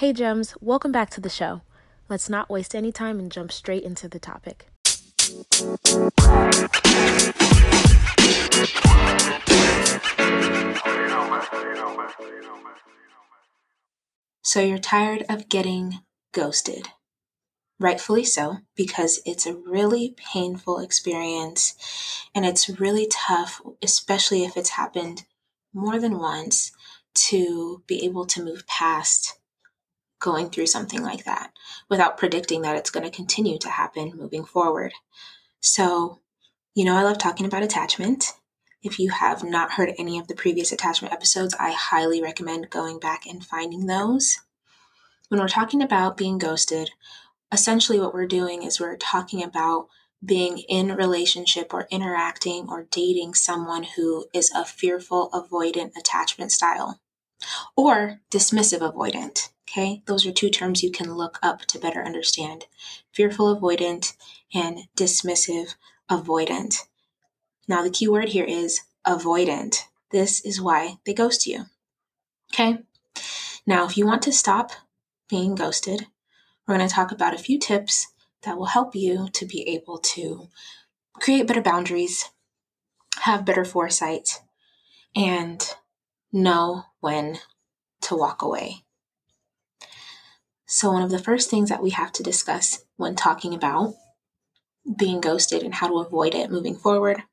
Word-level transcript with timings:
Hey, 0.00 0.14
Gems, 0.14 0.54
welcome 0.62 0.92
back 0.92 1.10
to 1.10 1.20
the 1.20 1.28
show. 1.28 1.60
Let's 2.08 2.30
not 2.30 2.48
waste 2.48 2.74
any 2.74 2.90
time 2.90 3.18
and 3.18 3.30
jump 3.30 3.52
straight 3.52 3.82
into 3.82 4.08
the 4.08 4.18
topic. 4.18 4.66
So, 14.40 14.62
you're 14.62 14.78
tired 14.78 15.26
of 15.28 15.50
getting 15.50 15.98
ghosted. 16.32 16.88
Rightfully 17.78 18.24
so, 18.24 18.60
because 18.74 19.20
it's 19.26 19.44
a 19.44 19.54
really 19.54 20.14
painful 20.16 20.78
experience 20.78 21.74
and 22.34 22.46
it's 22.46 22.70
really 22.80 23.06
tough, 23.06 23.60
especially 23.82 24.44
if 24.44 24.56
it's 24.56 24.70
happened 24.70 25.26
more 25.74 26.00
than 26.00 26.18
once, 26.18 26.72
to 27.12 27.82
be 27.86 28.02
able 28.02 28.24
to 28.24 28.42
move 28.42 28.66
past 28.66 29.36
going 30.20 30.50
through 30.50 30.66
something 30.66 31.02
like 31.02 31.24
that 31.24 31.52
without 31.88 32.18
predicting 32.18 32.62
that 32.62 32.76
it's 32.76 32.90
going 32.90 33.04
to 33.04 33.14
continue 33.14 33.58
to 33.58 33.68
happen 33.68 34.12
moving 34.14 34.44
forward. 34.44 34.92
So, 35.60 36.20
you 36.74 36.84
know, 36.84 36.96
I 36.96 37.02
love 37.02 37.18
talking 37.18 37.46
about 37.46 37.62
attachment. 37.62 38.32
If 38.82 38.98
you 38.98 39.10
have 39.10 39.42
not 39.42 39.72
heard 39.72 39.92
any 39.98 40.18
of 40.18 40.28
the 40.28 40.34
previous 40.34 40.72
attachment 40.72 41.12
episodes, 41.12 41.54
I 41.58 41.72
highly 41.72 42.22
recommend 42.22 42.70
going 42.70 42.98
back 42.98 43.26
and 43.26 43.44
finding 43.44 43.86
those. 43.86 44.38
When 45.28 45.40
we're 45.40 45.48
talking 45.48 45.82
about 45.82 46.16
being 46.16 46.38
ghosted, 46.38 46.90
essentially 47.52 48.00
what 48.00 48.14
we're 48.14 48.26
doing 48.26 48.62
is 48.62 48.80
we're 48.80 48.96
talking 48.96 49.42
about 49.42 49.88
being 50.24 50.58
in 50.58 50.94
relationship 50.94 51.72
or 51.72 51.88
interacting 51.90 52.66
or 52.68 52.86
dating 52.90 53.34
someone 53.34 53.84
who 53.96 54.26
is 54.34 54.50
a 54.54 54.64
fearful 54.64 55.30
avoidant 55.30 55.96
attachment 55.96 56.52
style 56.52 57.00
or 57.76 58.20
dismissive 58.30 58.80
avoidant. 58.80 59.48
Okay, 59.70 60.02
those 60.06 60.26
are 60.26 60.32
two 60.32 60.50
terms 60.50 60.82
you 60.82 60.90
can 60.90 61.14
look 61.14 61.38
up 61.42 61.60
to 61.66 61.78
better 61.78 62.02
understand 62.02 62.66
fearful 63.12 63.56
avoidant 63.56 64.16
and 64.52 64.80
dismissive 64.96 65.76
avoidant. 66.10 66.88
Now, 67.68 67.82
the 67.82 67.90
key 67.90 68.08
word 68.08 68.30
here 68.30 68.44
is 68.44 68.80
avoidant. 69.06 69.84
This 70.10 70.44
is 70.44 70.60
why 70.60 70.98
they 71.06 71.14
ghost 71.14 71.46
you. 71.46 71.66
Okay, 72.52 72.78
now 73.64 73.86
if 73.86 73.96
you 73.96 74.06
want 74.06 74.22
to 74.22 74.32
stop 74.32 74.72
being 75.28 75.54
ghosted, 75.54 76.08
we're 76.66 76.76
going 76.76 76.88
to 76.88 76.92
talk 76.92 77.12
about 77.12 77.34
a 77.34 77.38
few 77.38 77.56
tips 77.56 78.08
that 78.42 78.58
will 78.58 78.66
help 78.66 78.96
you 78.96 79.28
to 79.34 79.46
be 79.46 79.68
able 79.68 79.98
to 79.98 80.48
create 81.20 81.46
better 81.46 81.62
boundaries, 81.62 82.30
have 83.20 83.44
better 83.44 83.64
foresight, 83.64 84.40
and 85.14 85.76
know 86.32 86.86
when 86.98 87.38
to 88.00 88.16
walk 88.16 88.42
away. 88.42 88.82
So, 90.72 90.92
one 90.92 91.02
of 91.02 91.10
the 91.10 91.18
first 91.18 91.50
things 91.50 91.68
that 91.68 91.82
we 91.82 91.90
have 91.90 92.12
to 92.12 92.22
discuss 92.22 92.84
when 92.96 93.16
talking 93.16 93.54
about 93.54 93.96
being 94.96 95.20
ghosted 95.20 95.64
and 95.64 95.74
how 95.74 95.88
to 95.88 95.98
avoid 95.98 96.32
it 96.32 96.48
moving 96.48 96.76
forward, 96.76 97.24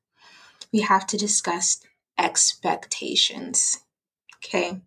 we 0.73 0.81
have 0.81 1.05
to 1.05 1.17
discuss 1.17 1.79
expectations. 2.17 3.81
Okay. 4.37 4.81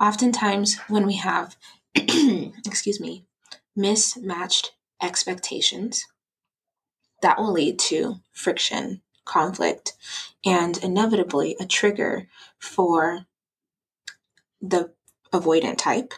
Oftentimes, 0.00 0.78
when 0.88 1.06
we 1.06 1.16
have, 1.16 1.56
excuse 1.94 2.98
me, 2.98 3.26
mismatched 3.76 4.72
expectations, 5.02 6.06
that 7.20 7.38
will 7.38 7.52
lead 7.52 7.78
to 7.80 8.14
friction, 8.32 9.02
conflict, 9.26 9.92
and 10.42 10.82
inevitably 10.82 11.58
a 11.60 11.66
trigger 11.66 12.28
for 12.58 13.26
the 14.62 14.94
avoidant 15.34 15.76
type. 15.76 16.14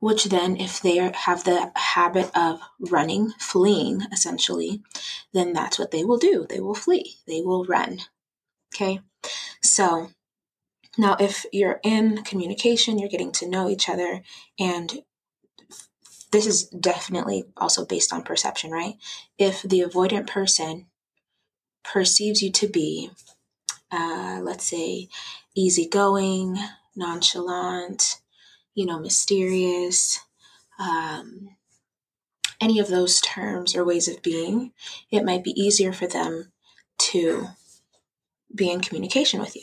Which 0.00 0.24
then, 0.24 0.56
if 0.56 0.80
they 0.80 0.96
have 0.96 1.42
the 1.42 1.72
habit 1.74 2.30
of 2.36 2.60
running, 2.78 3.32
fleeing 3.40 4.02
essentially, 4.12 4.80
then 5.32 5.52
that's 5.52 5.78
what 5.78 5.90
they 5.90 6.04
will 6.04 6.18
do. 6.18 6.46
They 6.48 6.60
will 6.60 6.74
flee, 6.74 7.16
they 7.26 7.40
will 7.40 7.64
run. 7.64 8.00
Okay, 8.74 9.00
so 9.62 10.10
now 10.96 11.16
if 11.18 11.46
you're 11.52 11.80
in 11.82 12.22
communication, 12.22 12.98
you're 12.98 13.08
getting 13.08 13.32
to 13.32 13.48
know 13.48 13.68
each 13.68 13.88
other, 13.88 14.22
and 14.58 15.02
this 16.30 16.46
is 16.46 16.64
definitely 16.64 17.44
also 17.56 17.84
based 17.84 18.12
on 18.12 18.22
perception, 18.22 18.70
right? 18.70 18.94
If 19.38 19.62
the 19.62 19.80
avoidant 19.80 20.26
person 20.26 20.86
perceives 21.82 22.42
you 22.42 22.52
to 22.52 22.68
be, 22.68 23.10
uh, 23.90 24.40
let's 24.42 24.64
say, 24.64 25.08
easygoing, 25.56 26.58
nonchalant, 26.94 28.20
you 28.74 28.86
know, 28.86 28.98
mysterious, 28.98 30.20
um, 30.78 31.48
any 32.60 32.78
of 32.78 32.88
those 32.88 33.20
terms 33.20 33.76
or 33.76 33.84
ways 33.84 34.08
of 34.08 34.22
being, 34.22 34.72
it 35.10 35.24
might 35.24 35.44
be 35.44 35.60
easier 35.60 35.92
for 35.92 36.06
them 36.06 36.52
to 36.98 37.46
be 38.54 38.70
in 38.70 38.80
communication 38.80 39.40
with 39.40 39.54
you 39.54 39.62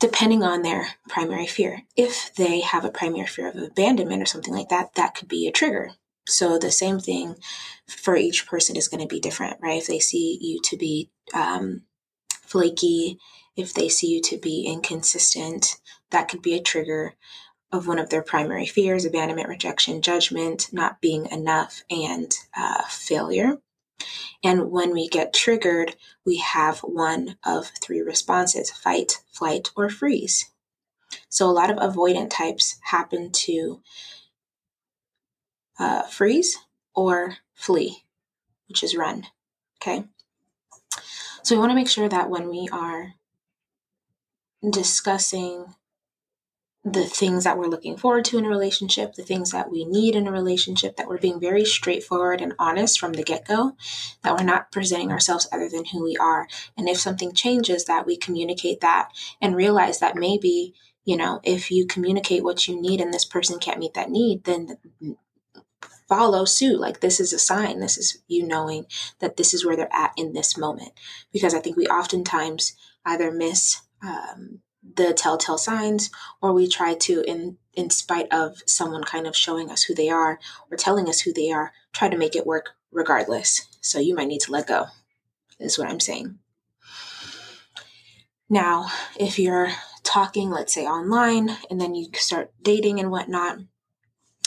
depending 0.00 0.42
on 0.42 0.62
their 0.62 0.88
primary 1.08 1.46
fear. 1.46 1.82
If 1.94 2.34
they 2.34 2.60
have 2.60 2.84
a 2.84 2.90
primary 2.90 3.26
fear 3.26 3.48
of 3.48 3.56
abandonment 3.56 4.22
or 4.22 4.26
something 4.26 4.54
like 4.54 4.70
that, 4.70 4.94
that 4.94 5.14
could 5.14 5.28
be 5.28 5.46
a 5.46 5.52
trigger. 5.52 5.92
So 6.26 6.58
the 6.58 6.70
same 6.70 6.98
thing 6.98 7.36
for 7.86 8.16
each 8.16 8.46
person 8.46 8.76
is 8.76 8.88
going 8.88 9.02
to 9.02 9.06
be 9.06 9.20
different, 9.20 9.58
right? 9.60 9.78
If 9.80 9.86
they 9.86 9.98
see 9.98 10.38
you 10.40 10.60
to 10.64 10.76
be 10.76 11.10
um, 11.34 11.82
flaky, 12.42 13.18
if 13.56 13.74
they 13.74 13.88
see 13.88 14.08
you 14.08 14.22
to 14.22 14.38
be 14.38 14.66
inconsistent, 14.66 15.76
that 16.10 16.28
could 16.28 16.40
be 16.40 16.54
a 16.54 16.62
trigger 16.62 17.14
of 17.72 17.86
one 17.86 17.98
of 17.98 18.10
their 18.10 18.22
primary 18.22 18.66
fears 18.66 19.04
abandonment, 19.04 19.48
rejection, 19.48 20.02
judgment, 20.02 20.68
not 20.72 21.00
being 21.00 21.26
enough, 21.26 21.82
and 21.90 22.32
uh, 22.56 22.82
failure. 22.88 23.58
And 24.42 24.70
when 24.70 24.92
we 24.92 25.08
get 25.08 25.34
triggered, 25.34 25.96
we 26.24 26.38
have 26.38 26.80
one 26.80 27.36
of 27.44 27.70
three 27.82 28.00
responses 28.00 28.70
fight, 28.70 29.22
flight, 29.30 29.70
or 29.76 29.90
freeze. 29.90 30.50
So 31.28 31.48
a 31.48 31.52
lot 31.52 31.70
of 31.70 31.76
avoidant 31.76 32.30
types 32.30 32.78
happen 32.82 33.30
to 33.32 33.80
uh, 35.78 36.02
freeze 36.02 36.58
or 36.94 37.36
flee, 37.54 38.04
which 38.68 38.82
is 38.82 38.96
run. 38.96 39.26
Okay. 39.80 40.04
So 41.42 41.54
we 41.54 41.58
want 41.58 41.70
to 41.70 41.76
make 41.76 41.88
sure 41.88 42.08
that 42.08 42.30
when 42.30 42.48
we 42.48 42.68
are 42.70 43.14
discussing 44.68 45.74
the 46.84 47.04
things 47.04 47.44
that 47.44 47.58
we're 47.58 47.66
looking 47.66 47.96
forward 47.96 48.24
to 48.24 48.38
in 48.38 48.46
a 48.46 48.48
relationship, 48.48 49.14
the 49.14 49.22
things 49.22 49.50
that 49.50 49.70
we 49.70 49.84
need 49.84 50.16
in 50.16 50.26
a 50.26 50.32
relationship, 50.32 50.96
that 50.96 51.08
we're 51.08 51.18
being 51.18 51.38
very 51.38 51.64
straightforward 51.64 52.40
and 52.40 52.54
honest 52.58 52.98
from 52.98 53.12
the 53.12 53.22
get 53.22 53.46
go, 53.46 53.76
that 54.22 54.34
we're 54.34 54.44
not 54.44 54.72
presenting 54.72 55.12
ourselves 55.12 55.46
other 55.52 55.68
than 55.68 55.84
who 55.86 56.02
we 56.02 56.16
are. 56.16 56.48
And 56.78 56.88
if 56.88 56.98
something 56.98 57.34
changes, 57.34 57.84
that 57.84 58.06
we 58.06 58.16
communicate 58.16 58.80
that 58.80 59.10
and 59.42 59.54
realize 59.54 59.98
that 59.98 60.16
maybe, 60.16 60.74
you 61.04 61.18
know, 61.18 61.40
if 61.42 61.70
you 61.70 61.86
communicate 61.86 62.44
what 62.44 62.66
you 62.66 62.80
need 62.80 63.02
and 63.02 63.12
this 63.12 63.26
person 63.26 63.58
can't 63.58 63.78
meet 63.78 63.92
that 63.94 64.10
need, 64.10 64.44
then 64.44 64.78
follow 66.08 66.46
suit. 66.46 66.80
Like 66.80 67.00
this 67.00 67.20
is 67.20 67.32
a 67.34 67.38
sign. 67.38 67.80
This 67.80 67.98
is 67.98 68.18
you 68.26 68.46
knowing 68.46 68.86
that 69.18 69.36
this 69.36 69.52
is 69.52 69.66
where 69.66 69.76
they're 69.76 69.94
at 69.94 70.12
in 70.16 70.32
this 70.32 70.56
moment. 70.56 70.92
Because 71.30 71.54
I 71.54 71.60
think 71.60 71.76
we 71.76 71.86
oftentimes 71.86 72.74
either 73.04 73.30
miss, 73.30 73.82
um, 74.02 74.60
the 74.96 75.12
telltale 75.12 75.58
signs 75.58 76.10
or 76.40 76.52
we 76.52 76.68
try 76.68 76.94
to 76.94 77.22
in 77.22 77.56
in 77.74 77.90
spite 77.90 78.32
of 78.32 78.62
someone 78.66 79.04
kind 79.04 79.26
of 79.26 79.36
showing 79.36 79.70
us 79.70 79.84
who 79.84 79.94
they 79.94 80.08
are 80.08 80.38
or 80.70 80.76
telling 80.76 81.08
us 81.08 81.20
who 81.20 81.32
they 81.32 81.50
are 81.50 81.72
try 81.92 82.08
to 82.08 82.16
make 82.16 82.34
it 82.34 82.46
work 82.46 82.70
regardless. 82.90 83.66
So 83.80 83.98
you 83.98 84.14
might 84.14 84.28
need 84.28 84.40
to 84.42 84.52
let 84.52 84.66
go 84.66 84.86
is 85.58 85.78
what 85.78 85.88
i'm 85.88 86.00
saying. 86.00 86.38
Now 88.48 88.88
if 89.18 89.38
you're 89.38 89.70
talking 90.02 90.50
let's 90.50 90.74
say 90.74 90.86
online 90.86 91.50
and 91.70 91.80
then 91.80 91.94
you 91.94 92.08
start 92.14 92.52
dating 92.62 92.98
and 92.98 93.10
whatnot 93.10 93.58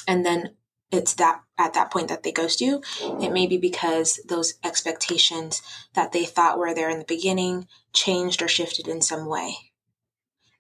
and 0.08 0.26
then 0.26 0.56
it's 0.92 1.14
that 1.16 1.42
at 1.58 1.74
that 1.74 1.92
point 1.92 2.08
that 2.10 2.24
they 2.24 2.32
ghost 2.32 2.60
you 2.60 2.82
it 3.22 3.32
may 3.32 3.48
be 3.48 3.58
because 3.58 4.20
those 4.28 4.56
expectations 4.64 5.62
that 5.94 6.12
they 6.12 6.26
thought 6.26 6.58
were 6.58 6.74
there 6.74 6.90
in 6.90 7.00
the 7.00 7.06
beginning 7.06 7.68
changed 7.94 8.42
or 8.42 8.48
shifted 8.48 8.88
in 8.88 9.02
some 9.02 9.26
way 9.26 9.56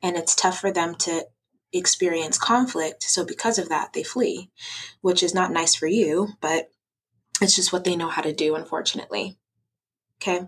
and 0.03 0.17
it's 0.17 0.35
tough 0.35 0.59
for 0.59 0.71
them 0.71 0.93
to 0.95 1.25
experience 1.71 2.37
conflict. 2.37 3.03
So, 3.03 3.25
because 3.25 3.57
of 3.57 3.69
that, 3.69 3.93
they 3.93 4.03
flee, 4.03 4.51
which 5.01 5.23
is 5.23 5.33
not 5.33 5.51
nice 5.51 5.73
for 5.73 5.87
you, 5.87 6.33
but 6.41 6.69
it's 7.41 7.55
just 7.55 7.73
what 7.73 7.85
they 7.85 7.95
know 7.95 8.09
how 8.09 8.21
to 8.21 8.33
do, 8.33 8.55
unfortunately. 8.55 9.37
Okay. 10.21 10.47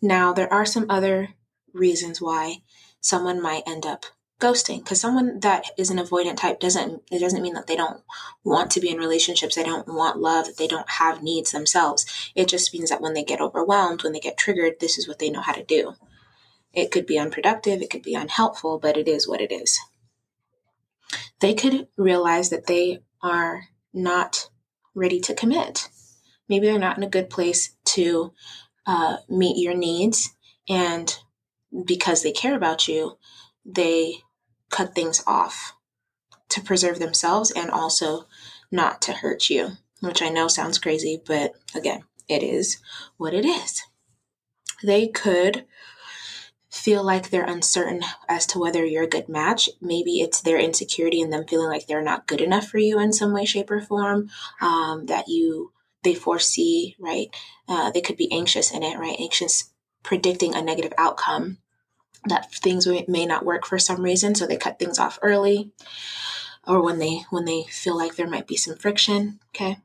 Now, 0.00 0.32
there 0.32 0.52
are 0.52 0.64
some 0.64 0.86
other 0.88 1.30
reasons 1.72 2.20
why 2.20 2.62
someone 3.00 3.42
might 3.42 3.64
end 3.66 3.84
up 3.84 4.06
ghosting 4.40 4.78
because 4.78 5.00
someone 5.00 5.38
that 5.38 5.66
is 5.78 5.88
an 5.88 5.98
avoidant 5.98 6.36
type 6.36 6.58
doesn't 6.58 7.00
it 7.12 7.20
doesn't 7.20 7.42
mean 7.42 7.54
that 7.54 7.68
they 7.68 7.76
don't 7.76 8.02
want 8.42 8.72
to 8.72 8.80
be 8.80 8.90
in 8.90 8.98
relationships 8.98 9.54
they 9.54 9.62
don't 9.62 9.86
want 9.86 10.18
love 10.18 10.56
they 10.56 10.66
don't 10.66 10.90
have 10.90 11.22
needs 11.22 11.52
themselves 11.52 12.32
it 12.34 12.48
just 12.48 12.74
means 12.74 12.90
that 12.90 13.00
when 13.00 13.14
they 13.14 13.22
get 13.22 13.40
overwhelmed 13.40 14.02
when 14.02 14.12
they 14.12 14.18
get 14.18 14.36
triggered 14.36 14.80
this 14.80 14.98
is 14.98 15.06
what 15.06 15.20
they 15.20 15.30
know 15.30 15.40
how 15.40 15.52
to 15.52 15.62
do 15.62 15.94
it 16.72 16.90
could 16.90 17.06
be 17.06 17.18
unproductive, 17.18 17.82
it 17.82 17.90
could 17.90 18.02
be 18.02 18.14
unhelpful, 18.14 18.78
but 18.78 18.96
it 18.96 19.08
is 19.08 19.28
what 19.28 19.40
it 19.40 19.52
is. 19.52 19.78
they 21.40 21.54
could 21.54 21.88
realize 21.96 22.50
that 22.50 22.66
they 22.66 23.00
are 23.22 23.64
not 23.92 24.48
ready 24.94 25.20
to 25.20 25.34
commit. 25.34 25.88
Maybe 26.48 26.66
they're 26.66 26.78
not 26.78 26.96
in 26.96 27.02
a 27.02 27.08
good 27.10 27.30
place 27.30 27.74
to 27.86 28.32
uh, 28.86 29.18
meet 29.28 29.62
your 29.62 29.74
needs. 29.74 30.34
And 30.68 31.16
because 31.86 32.22
they 32.22 32.32
care 32.32 32.56
about 32.56 32.88
you, 32.88 33.18
they 33.64 34.16
cut 34.70 34.94
things 34.94 35.22
off 35.26 35.74
to 36.50 36.60
preserve 36.60 36.98
themselves 36.98 37.50
and 37.50 37.70
also 37.70 38.26
not 38.70 39.02
to 39.02 39.12
hurt 39.12 39.50
you, 39.50 39.72
which 40.00 40.22
I 40.22 40.28
know 40.28 40.48
sounds 40.48 40.78
crazy, 40.78 41.20
but 41.24 41.54
again, 41.74 42.04
it 42.28 42.42
is 42.42 42.78
what 43.16 43.34
it 43.34 43.44
is. 43.44 43.82
They 44.82 45.08
could 45.08 45.64
feel 46.72 47.04
like 47.04 47.28
they're 47.28 47.44
uncertain 47.44 48.00
as 48.28 48.46
to 48.46 48.58
whether 48.58 48.84
you're 48.84 49.04
a 49.04 49.08
good 49.08 49.28
match. 49.28 49.68
Maybe 49.82 50.22
it's 50.22 50.40
their 50.40 50.58
insecurity 50.58 51.20
and 51.20 51.30
them 51.30 51.44
feeling 51.46 51.68
like 51.68 51.86
they're 51.86 52.02
not 52.02 52.26
good 52.26 52.40
enough 52.40 52.66
for 52.66 52.78
you 52.78 52.98
in 52.98 53.12
some 53.12 53.32
way, 53.32 53.44
shape, 53.44 53.70
or 53.70 53.82
form. 53.82 54.30
Um, 54.60 55.06
that 55.06 55.28
you 55.28 55.72
they 56.02 56.14
foresee, 56.14 56.96
right? 56.98 57.28
Uh, 57.68 57.90
they 57.90 58.00
could 58.00 58.16
be 58.16 58.32
anxious 58.32 58.72
in 58.72 58.82
it, 58.82 58.98
right? 58.98 59.16
Anxious 59.20 59.70
predicting 60.02 60.54
a 60.54 60.62
negative 60.62 60.94
outcome 60.96 61.58
that 62.24 62.52
things 62.52 62.88
may 63.06 63.26
not 63.26 63.44
work 63.44 63.66
for 63.66 63.78
some 63.78 64.02
reason, 64.02 64.34
so 64.34 64.46
they 64.46 64.56
cut 64.56 64.78
things 64.78 64.98
off 64.98 65.18
early, 65.22 65.72
or 66.66 66.82
when 66.82 66.98
they 66.98 67.24
when 67.28 67.44
they 67.44 67.64
feel 67.64 67.96
like 67.96 68.16
there 68.16 68.28
might 68.28 68.46
be 68.46 68.56
some 68.56 68.76
friction. 68.76 69.40
Okay, 69.54 69.76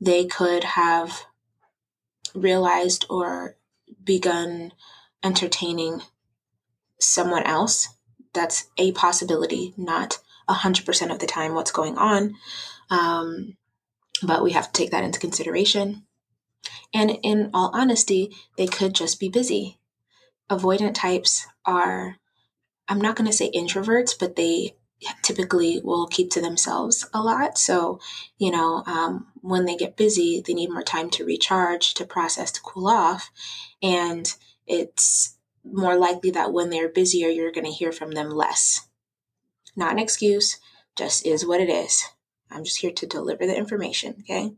they 0.00 0.26
could 0.26 0.62
have 0.62 1.24
realized 2.34 3.04
or 3.10 3.56
begun 4.04 4.72
entertaining 5.22 6.02
someone 7.00 7.44
else. 7.44 7.88
That's 8.34 8.66
a 8.76 8.92
possibility, 8.92 9.74
not 9.76 10.18
100% 10.48 11.10
of 11.10 11.18
the 11.18 11.26
time 11.26 11.54
what's 11.54 11.72
going 11.72 11.96
on. 11.96 12.34
Um, 12.90 13.56
but 14.22 14.42
we 14.42 14.52
have 14.52 14.66
to 14.66 14.72
take 14.72 14.90
that 14.90 15.04
into 15.04 15.20
consideration. 15.20 16.04
And 16.92 17.18
in 17.22 17.50
all 17.54 17.70
honesty, 17.72 18.34
they 18.56 18.66
could 18.66 18.94
just 18.94 19.20
be 19.20 19.28
busy. 19.28 19.78
Avoidant 20.50 20.94
types 20.94 21.46
are, 21.64 22.16
I'm 22.88 23.00
not 23.00 23.16
going 23.16 23.30
to 23.30 23.36
say 23.36 23.50
introverts, 23.50 24.18
but 24.18 24.36
they 24.36 24.74
typically 25.22 25.80
will 25.84 26.06
keep 26.06 26.30
to 26.30 26.40
themselves 26.40 27.08
a 27.14 27.22
lot. 27.22 27.58
So, 27.58 28.00
you 28.38 28.50
know, 28.50 28.82
um, 28.86 29.26
when 29.42 29.64
they 29.64 29.76
get 29.76 29.96
busy, 29.96 30.42
they 30.44 30.54
need 30.54 30.70
more 30.70 30.82
time 30.82 31.10
to 31.10 31.24
recharge, 31.24 31.94
to 31.94 32.04
process, 32.04 32.50
to 32.52 32.60
cool 32.62 32.88
off. 32.88 33.30
And 33.82 34.32
it's 34.68 35.36
more 35.64 35.96
likely 35.96 36.30
that 36.30 36.52
when 36.52 36.70
they're 36.70 36.88
busier, 36.88 37.28
you're 37.28 37.52
going 37.52 37.64
to 37.66 37.72
hear 37.72 37.92
from 37.92 38.12
them 38.12 38.30
less. 38.30 38.88
Not 39.76 39.92
an 39.92 39.98
excuse, 39.98 40.58
just 40.96 41.26
is 41.26 41.46
what 41.46 41.60
it 41.60 41.68
is. 41.68 42.04
I'm 42.50 42.64
just 42.64 42.78
here 42.78 42.92
to 42.92 43.06
deliver 43.06 43.46
the 43.46 43.56
information, 43.56 44.16
okay? 44.20 44.52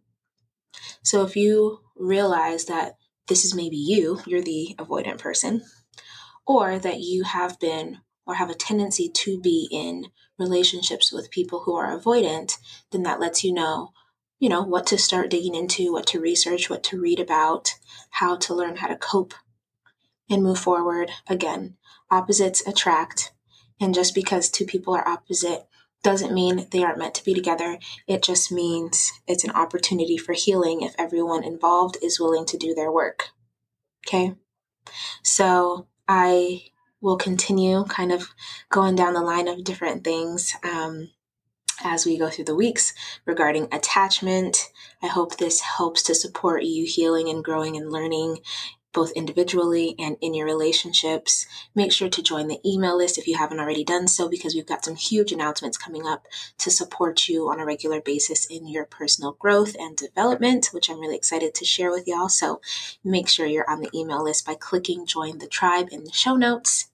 So 1.03 1.25
if 1.25 1.37
you 1.37 1.81
realize 1.97 2.67
that 2.67 2.97
this 3.29 3.45
is 3.45 3.55
maybe 3.55 3.77
you, 3.77 4.21
you're 4.27 4.43
the 4.43 4.75
avoidant 4.79 5.19
person, 5.19 5.63
or 6.47 6.79
that 6.79 7.01
you 7.01 7.25
have 7.25 7.59
been 7.61 7.99
or 8.27 8.35
have 8.35 8.51
a 8.51 8.55
tendency 8.55 9.09
to 9.09 9.41
be 9.41 9.69
in 9.71 10.07
relationships 10.39 11.13
with 11.13 11.31
people 11.31 11.61
who 11.61 11.75
are 11.75 11.99
avoidant, 11.99 12.59
then 12.93 13.03
that 13.03 13.21
lets 13.21 13.43
you 13.45 13.53
know, 13.53 13.93
you 14.39 14.49
know, 14.49 14.63
what 14.63 14.87
to 14.87 14.99
start 14.99 15.31
digging 15.31 15.55
into, 15.55 15.93
what 15.93 16.07
to 16.07 16.21
research, 16.21 16.71
what 16.71 16.83
to 16.85 17.01
read 17.01 17.21
about, 17.21 17.75
how 18.11 18.37
to 18.37 18.55
learn 18.55 18.77
how 18.77 18.87
to 18.87 18.97
cope 18.97 19.35
and 20.31 20.43
move 20.43 20.59
forward. 20.59 21.11
Again, 21.29 21.77
opposites 22.11 22.67
attract. 22.67 23.33
And 23.81 23.95
just 23.95 24.15
because 24.15 24.49
two 24.49 24.65
people 24.65 24.95
are 24.95 25.07
opposite 25.07 25.67
doesn't 26.03 26.33
mean 26.33 26.67
they 26.71 26.83
aren't 26.83 26.99
meant 26.99 27.15
to 27.17 27.25
be 27.25 27.35
together. 27.35 27.79
It 28.07 28.23
just 28.23 28.51
means 28.51 29.13
it's 29.27 29.45
an 29.45 29.51
opportunity 29.51 30.17
for 30.17 30.33
healing 30.33 30.81
if 30.81 30.95
everyone 30.99 31.45
involved 31.45 31.99
is 32.03 32.21
willing 32.21 32.47
to 32.47 32.57
do 32.57 32.75
their 32.75 32.91
work. 32.91 33.31
Okay? 34.07 34.35
So 35.23 35.89
I 36.09 36.63
will 37.03 37.17
continue 37.17 37.85
kind 37.85 38.13
of 38.13 38.29
going 38.71 38.95
down 38.95 39.15
the 39.15 39.21
line 39.21 39.49
of 39.49 39.65
different 39.65 40.05
things. 40.05 40.55
Um, 40.63 41.11
as 41.83 42.05
we 42.05 42.19
go 42.19 42.29
through 42.29 42.45
the 42.45 42.55
weeks 42.55 42.93
regarding 43.25 43.69
attachment. 43.73 44.71
I 45.03 45.07
hope 45.07 45.37
this 45.37 45.61
helps 45.61 46.03
to 46.05 46.15
support 46.15 46.65
you 46.65 46.85
healing 46.87 47.29
and 47.29 47.45
growing 47.45 47.77
and 47.77 47.91
learning 47.91 48.39
both 48.93 49.13
individually 49.13 49.95
and 49.99 50.17
in 50.21 50.35
your 50.35 50.47
relationships. 50.47 51.47
Make 51.75 51.93
sure 51.93 52.09
to 52.09 52.23
join 52.23 52.49
the 52.49 52.61
email 52.65 52.97
list 52.97 53.19
if 53.19 53.27
you 53.27 53.37
haven't 53.37 53.61
already 53.61 53.85
done 53.85 54.09
so, 54.09 54.29
because 54.29 54.55
we've 54.55 54.67
got 54.67 54.85
some 54.85 54.97
huge 54.97 55.33
announcements 55.33 55.79
coming 55.79 56.07
up 56.07 56.27
to 56.59 56.71
support 56.71 57.29
you 57.29 57.49
on 57.49 57.61
a 57.61 57.65
regular 57.65 58.01
basis 58.01 58.47
in 58.47 58.67
your 58.67 58.85
personal 58.85 59.33
growth 59.33 59.77
and 59.79 59.97
development, 59.97 60.69
which 60.73 60.91
I'm 60.91 61.01
really 61.01 61.17
excited 61.17 61.55
to 61.55 61.65
share 61.65 61.91
with 61.91 62.07
y'all. 62.07 62.29
So 62.29 62.61
make 63.05 63.29
sure 63.29 63.47
you're 63.47 63.71
on 63.71 63.81
the 63.81 63.91
email 63.95 64.25
list 64.25 64.47
by 64.47 64.55
clicking 64.55 65.07
join 65.07 65.39
the 65.39 65.49
tribe 65.49 65.89
in 65.91 66.05
the 66.05 66.13
show 66.13 66.35
notes 66.35 66.91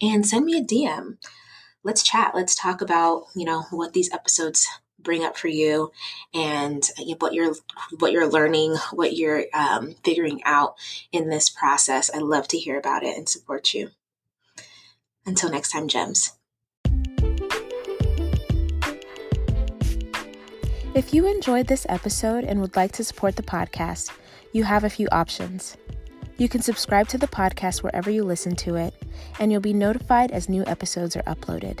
and 0.00 0.26
send 0.26 0.44
me 0.44 0.56
a 0.56 0.62
DM. 0.62 1.18
Let's 1.84 2.02
chat. 2.04 2.32
Let's 2.34 2.54
talk 2.54 2.80
about, 2.80 3.24
you 3.34 3.44
know, 3.44 3.64
what 3.70 3.92
these 3.92 4.12
episodes 4.12 4.68
bring 5.02 5.24
up 5.24 5.36
for 5.36 5.48
you 5.48 5.92
and 6.34 6.88
what 7.18 7.34
you're 7.34 7.54
what 7.98 8.12
you're 8.12 8.28
learning 8.28 8.76
what 8.92 9.16
you're 9.16 9.44
um, 9.54 9.94
figuring 10.04 10.42
out 10.44 10.76
in 11.12 11.28
this 11.28 11.50
process. 11.50 12.10
I 12.14 12.18
love 12.18 12.48
to 12.48 12.58
hear 12.58 12.78
about 12.78 13.02
it 13.02 13.16
and 13.16 13.28
support 13.28 13.74
you. 13.74 13.90
Until 15.24 15.50
next 15.50 15.70
time 15.70 15.88
gems. 15.88 16.32
If 20.94 21.14
you 21.14 21.26
enjoyed 21.26 21.68
this 21.68 21.86
episode 21.88 22.44
and 22.44 22.60
would 22.60 22.76
like 22.76 22.92
to 22.92 23.04
support 23.04 23.36
the 23.36 23.42
podcast 23.42 24.10
you 24.52 24.64
have 24.64 24.84
a 24.84 24.90
few 24.90 25.08
options. 25.10 25.76
You 26.36 26.48
can 26.48 26.60
subscribe 26.60 27.08
to 27.08 27.18
the 27.18 27.26
podcast 27.26 27.82
wherever 27.82 28.10
you 28.10 28.22
listen 28.22 28.54
to 28.56 28.76
it 28.76 28.94
and 29.40 29.50
you'll 29.50 29.60
be 29.60 29.72
notified 29.72 30.30
as 30.30 30.48
new 30.48 30.64
episodes 30.66 31.16
are 31.16 31.22
uploaded 31.22 31.80